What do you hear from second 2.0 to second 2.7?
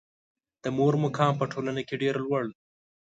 ډېر لوړ ده.